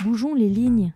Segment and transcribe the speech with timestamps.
[0.00, 0.92] Bougeons les lignes.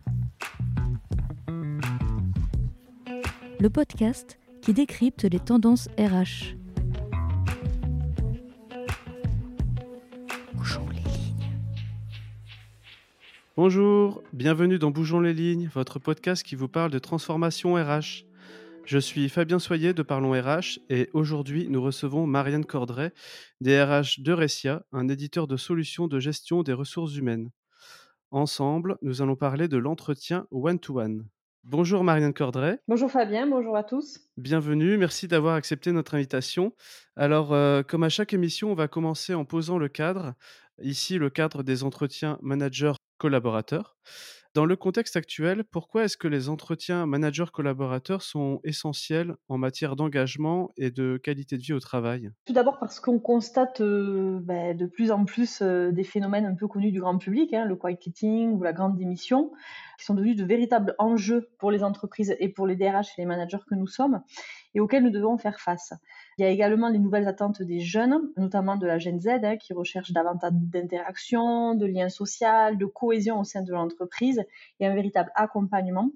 [3.60, 6.56] Le podcast qui décrypte les tendances RH.
[10.54, 11.52] Bougeons les lignes.
[13.56, 18.24] Bonjour, bienvenue dans Bougeons les lignes, votre podcast qui vous parle de transformation RH.
[18.86, 23.12] Je suis Fabien Soyer de Parlons RH et aujourd'hui nous recevons Marianne Cordray
[23.60, 27.50] des RH de Ressia, un éditeur de solutions de gestion des ressources humaines.
[28.36, 31.26] Ensemble, nous allons parler de l'entretien one-to-one.
[31.64, 32.78] Bonjour Marianne Cordray.
[32.86, 34.20] Bonjour Fabien, bonjour à tous.
[34.36, 36.74] Bienvenue, merci d'avoir accepté notre invitation.
[37.16, 40.34] Alors, euh, comme à chaque émission, on va commencer en posant le cadre.
[40.82, 43.96] Ici, le cadre des entretiens manager-collaborateurs.
[44.56, 50.70] Dans le contexte actuel, pourquoi est-ce que les entretiens manager-collaborateurs sont essentiels en matière d'engagement
[50.78, 52.30] et de qualité de vie au travail?
[52.46, 56.54] Tout d'abord parce qu'on constate euh, ben, de plus en plus euh, des phénomènes un
[56.54, 59.52] peu connus du grand public, hein, le quiet quitting ou la grande démission,
[59.98, 63.26] qui sont devenus de véritables enjeux pour les entreprises et pour les DRH et les
[63.26, 64.22] managers que nous sommes
[64.76, 65.94] et auxquels nous devons faire face.
[66.36, 69.56] Il y a également les nouvelles attentes des jeunes, notamment de la Gen Z, hein,
[69.56, 74.44] qui recherchent davantage d'interaction, de lien social, de cohésion au sein de l'entreprise
[74.78, 76.10] et un véritable accompagnement.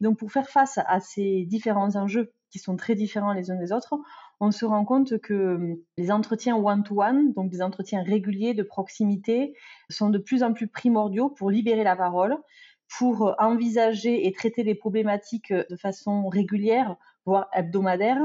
[0.00, 3.72] donc, pour faire face à ces différents enjeux qui sont très différents les uns des
[3.72, 3.94] autres,
[4.40, 9.54] on se rend compte que les entretiens one-to-one, donc des entretiens réguliers de proximité,
[9.88, 12.36] sont de plus en plus primordiaux pour libérer la parole,
[12.98, 18.20] pour envisager et traiter les problématiques de façon régulière voire hebdomadaire,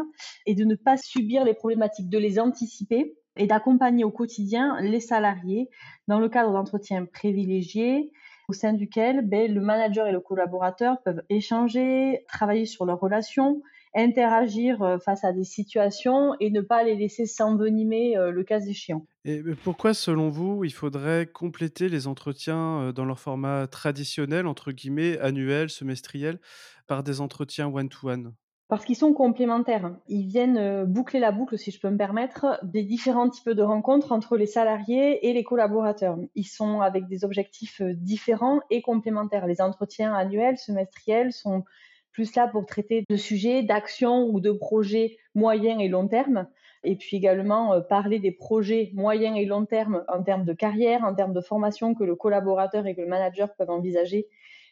[0.46, 5.00] et de ne pas subir les problématiques, de les anticiper et d'accompagner au quotidien les
[5.00, 5.70] salariés
[6.08, 8.12] dans le cadre d'entretiens privilégiés
[8.50, 13.62] au sein duquel ben, le manager et le collaborateur peuvent échanger, travailler sur leurs relations,
[13.94, 18.62] interagir euh, face à des situations et ne pas les laisser s'envenimer euh, le cas
[18.62, 19.06] échéant.
[19.26, 24.72] Et pourquoi, selon vous, il faudrait compléter les entretiens euh, dans leur format traditionnel, entre
[24.72, 26.40] guillemets, annuel, semestriel,
[26.88, 28.34] par des entretiens one-to-one?
[28.68, 29.96] Parce qu'ils sont complémentaires.
[30.08, 33.62] Ils viennent euh, boucler la boucle, si je peux me permettre, des différents types de
[33.64, 36.18] rencontres entre les salariés et les collaborateurs.
[36.36, 39.48] Ils sont avec des objectifs euh, différents et complémentaires.
[39.48, 41.64] Les entretiens annuels, semestriels sont
[42.12, 46.48] plus là pour traiter de sujets, d'actions ou de projets moyens et long terme.
[46.84, 51.04] Et puis également euh, parler des projets moyens et long terme en termes de carrière,
[51.06, 54.28] en termes de formation que le collaborateur et que le manager peuvent envisager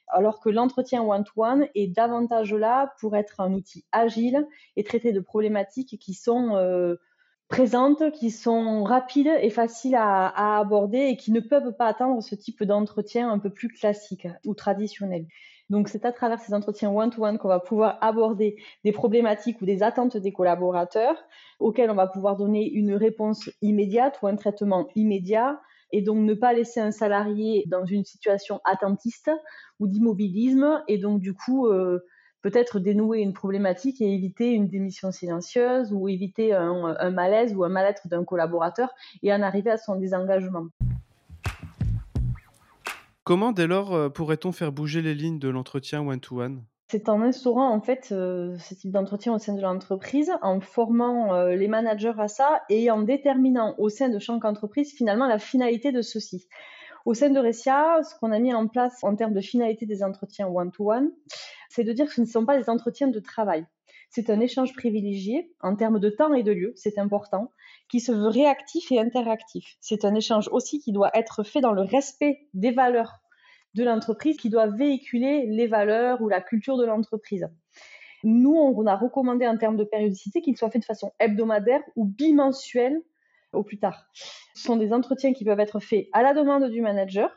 [0.08, 5.20] alors que l'entretien one-to-one est davantage là pour être un outil agile et traiter de
[5.20, 6.96] problématiques qui sont euh,
[7.48, 12.36] présentes, qui sont rapides et faciles à, aborder et qui ne peuvent pas attendre ce
[12.36, 15.26] type d'entretien un peu plus classique ou traditionnel.
[15.70, 19.82] Donc c'est à travers ces entretiens one-to-one qu'on va pouvoir aborder des problématiques ou des
[19.82, 21.18] attentes des collaborateurs
[21.60, 25.60] auxquelles on va pouvoir donner une réponse immédiate ou un traitement immédiat
[25.96, 29.32] et donc ne pas laisser un salarié dans une situation attentiste
[29.80, 32.04] ou d'immobilisme et donc du coup euh,
[32.42, 37.70] peut-être dénouer une problématique et éviter une démission silencieuse ou éviter un, malaise ou un
[37.70, 38.90] mal-être d'un collaborateur
[39.24, 40.66] et en arriver à son désengagement.
[43.24, 46.62] Comment dès lors euh, pourrait-on faire bouger les lignes de l'entretien one-to-one?
[46.96, 51.36] C'est en instaurant en fait euh, ce type d'entretien au sein de l'entreprise, en formant
[51.36, 55.38] euh, les managers à ça et en déterminant au sein de chaque entreprise finalement la
[55.38, 56.48] finalité de ceci.
[57.04, 60.04] Au sein de Ressia, ce qu'on a mis en place en termes de finalité des
[60.04, 61.12] entretiens one-to-one,
[61.68, 63.66] c'est de dire que ce ne sont pas des entretiens de travail.
[64.10, 67.52] C'est un échange privilégié en termes de temps et de lieu, c'est important,
[67.90, 69.76] qui se veut réactif et interactif.
[69.82, 73.20] C'est un échange aussi qui doit être fait dans le respect des valeurs
[73.76, 77.48] de l'entreprise qui doit véhiculer les valeurs ou la culture de l'entreprise.
[78.24, 82.06] Nous, on a recommandé en termes de périodicité qu'il soit fait de façon hebdomadaire ou
[82.06, 83.00] bimensuelle
[83.54, 84.08] au plus tard.
[84.56, 87.30] Ce sont des entretiens qui peuvent être faits à la demande du manager,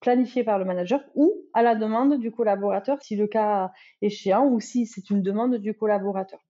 [0.00, 4.60] planifiés par le manager, ou à la demande du collaborateur si le cas échéant ou
[4.60, 6.40] si c'est une demande du collaborateur.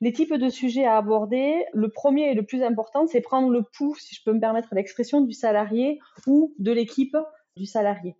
[0.00, 3.62] Les types de sujets à aborder, le premier et le plus important, c'est prendre le
[3.62, 7.16] pouls, si je peux me permettre l'expression, du salarié ou de l'équipe
[7.56, 8.16] du salarié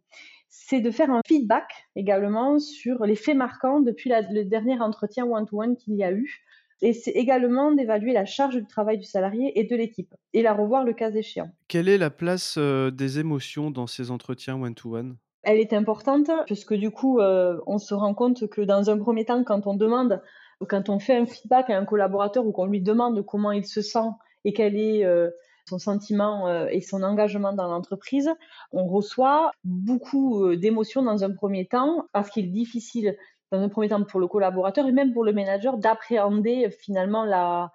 [0.55, 5.77] c'est de faire un feedback également sur les faits marquants depuis le dernier entretien one-to-one
[5.77, 6.45] qu'il y a eu.
[6.83, 10.53] Et c'est également d'évaluer la charge du travail du salarié et de l'équipe et la
[10.53, 11.51] revoir le cas échéant.
[11.69, 15.17] Quelle est la place euh, des émotions dans ces entretiens one-to-one?
[15.43, 19.25] Elle est importante puisque du coup, euh, on se rend compte que dans un premier
[19.25, 20.21] temps, quand on demande,
[20.69, 23.81] quand on fait un feedback à un collaborateur ou qu'on lui demande comment il se
[23.81, 24.11] sent
[24.45, 25.31] et quelle est euh,
[25.69, 28.31] son sentiment euh, et son engagement dans l'entreprise,
[28.73, 33.17] on reçoit beaucoup euh, d'émotions dans un premier temps parce qu'il est difficile
[33.51, 37.71] dans un premier temps pour le collaborateur et même pour le manager d'appréhender finalement la,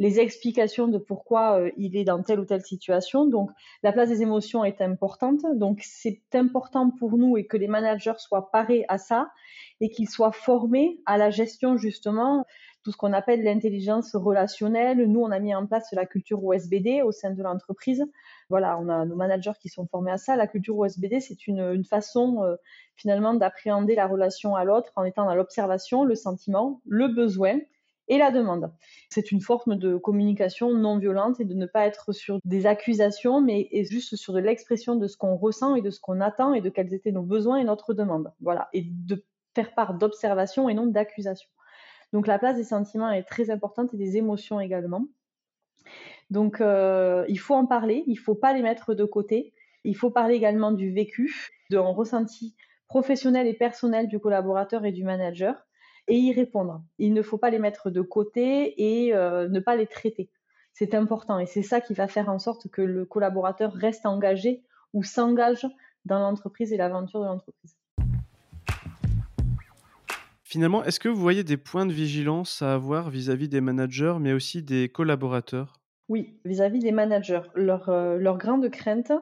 [0.00, 3.26] les explications de pourquoi euh, il est dans telle ou telle situation.
[3.26, 3.50] Donc,
[3.82, 5.40] la place des émotions est importante.
[5.54, 9.30] Donc, c'est important pour nous et que les managers soient parés à ça
[9.80, 12.46] et qu'ils soient formés à la gestion justement
[12.82, 15.04] tout ce qu'on appelle l'intelligence relationnelle.
[15.06, 18.02] Nous, on a mis en place la culture OSBD au sein de l'entreprise.
[18.48, 20.34] Voilà, on a nos managers qui sont formés à ça.
[20.34, 22.56] La culture OSBD, c'est une, façon euh,
[22.96, 27.58] finalement d'appréhender la relation à l'autre en étant dans l'observation, le sentiment, le besoin
[28.10, 28.70] et la demande.
[29.08, 33.40] C'est une forme de communication non violente et de ne pas être sur des accusations,
[33.40, 36.60] mais juste sur de l'expression de ce qu'on ressent et de ce qu'on attend et
[36.60, 38.32] de quels étaient nos besoins et notre demande.
[38.40, 39.24] Voilà, et de
[39.54, 41.48] faire part d'observation et non d'accusation.
[42.12, 45.06] Donc la place des sentiments est très importante et des émotions également.
[46.30, 49.54] Donc euh, il faut en parler, il ne faut pas les mettre de côté.
[49.84, 52.56] Il faut parler également du vécu, d'un ressenti
[52.88, 55.64] professionnel et personnel du collaborateur et du manager
[56.10, 56.82] et y répondre.
[56.98, 60.28] Il ne faut pas les mettre de côté et euh, ne pas les traiter.
[60.74, 64.62] C'est important et c'est ça qui va faire en sorte que le collaborateur reste engagé
[64.92, 65.66] ou s'engage
[66.04, 67.76] dans l'entreprise et l'aventure de l'entreprise.
[70.42, 74.32] Finalement, est-ce que vous voyez des points de vigilance à avoir vis-à-vis des managers, mais
[74.32, 75.80] aussi des collaborateurs?
[76.08, 77.42] Oui, vis-à-vis des managers.
[77.54, 79.12] Leur, euh, leur grande crainte,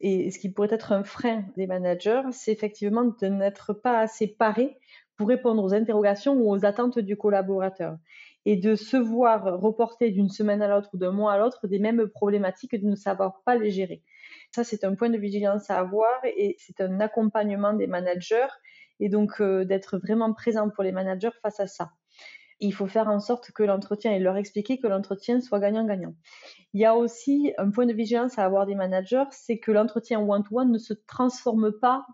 [0.00, 4.26] et ce qui pourrait être un frein des managers, c'est effectivement de n'être pas assez
[4.26, 4.78] paré
[5.18, 7.98] pour répondre aux interrogations ou aux attentes du collaborateur
[8.46, 11.80] et de se voir reporter d'une semaine à l'autre ou d'un mois à l'autre des
[11.80, 14.02] mêmes problématiques et de ne savoir pas les gérer.
[14.54, 18.46] Ça, c'est un point de vigilance à avoir et c'est un accompagnement des managers
[19.00, 21.90] et donc euh, d'être vraiment présent pour les managers face à ça.
[22.60, 26.14] Il faut faire en sorte que l'entretien et leur expliquer que l'entretien soit gagnant-gagnant.
[26.74, 30.20] Il y a aussi un point de vigilance à avoir des managers, c'est que l'entretien
[30.20, 32.06] one-to-one ne se transforme pas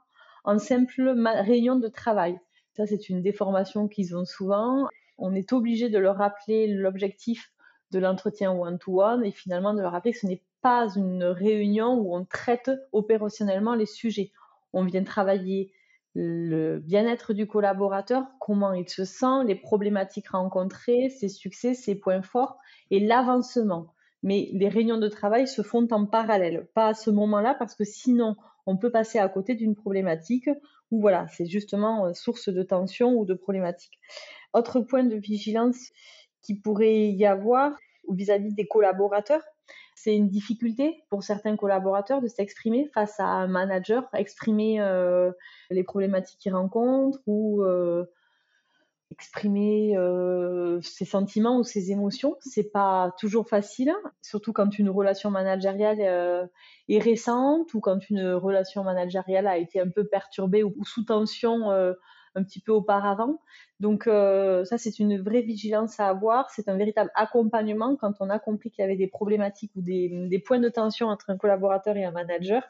[0.44, 2.38] en simple réunion de travail.
[2.74, 4.88] Ça, c'est une déformation qu'ils ont souvent.
[5.16, 7.52] On est obligé de leur rappeler l'objectif
[7.92, 12.16] de l'entretien one-to-one et finalement de leur rappeler que ce n'est pas une réunion où
[12.16, 14.32] on traite opérationnellement les sujets.
[14.72, 15.72] On vient travailler
[16.14, 22.22] le bien-être du collaborateur, comment il se sent, les problématiques rencontrées, ses succès, ses points
[22.22, 22.58] forts
[22.90, 23.94] et l'avancement.
[24.22, 27.84] Mais les réunions de travail se font en parallèle, pas à ce moment-là, parce que
[27.84, 30.48] sinon on peut passer à côté d'une problématique
[30.90, 33.98] où voilà, c'est justement euh, source de tension ou de problématique.
[34.52, 35.90] Autre point de vigilance
[36.42, 37.72] qui pourrait y avoir
[38.08, 39.42] vis-à-vis des collaborateurs,
[39.94, 45.30] c'est une difficulté pour certains collaborateurs de s'exprimer face à un manager, exprimer euh,
[45.70, 48.04] les problématiques qu'ils rencontrent ou euh,
[49.14, 52.36] exprimer euh, ses sentiments ou ses émotions.
[52.40, 56.46] C'est pas toujours facile, surtout quand une relation managériale euh,
[56.88, 61.70] est récente ou quand une relation managériale a été un peu perturbée ou, sous tension
[61.70, 61.92] euh,
[62.34, 63.40] un petit peu auparavant.
[63.80, 66.50] Donc ça, c'est une vraie vigilance à avoir.
[66.50, 70.08] C'est un véritable accompagnement quand on a compris qu'il y avait des problématiques ou des,
[70.28, 72.62] des points de tension entre un collaborateur et un manager.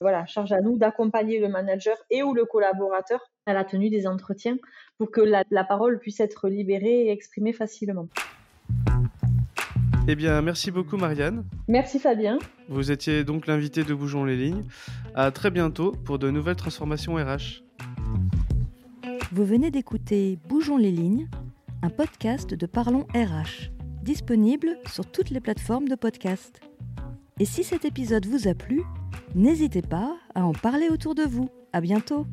[0.00, 4.06] Voilà, charge à nous d'accompagner le manager et ou le collaborateur à la tenue des
[4.06, 4.56] entretiens
[4.98, 8.08] pour que la, parole puisse être libérée et exprimée facilement.
[10.08, 11.44] Eh bien, merci beaucoup Marianne.
[11.68, 12.38] Merci Fabien.
[12.68, 14.64] Vous étiez donc l'invité de Bougeons les lignes.
[15.14, 17.62] À très bientôt pour de nouvelles transformations RH.
[19.32, 21.28] Vous venez d'écouter Bougeons les lignes,
[21.82, 23.70] un podcast de Parlons RH,
[24.02, 26.60] disponible sur toutes les plateformes de podcast.
[27.38, 28.82] Et si cet épisode vous a plu,
[29.36, 31.48] n'hésitez pas à en parler autour de vous.
[31.72, 32.26] À bientôt.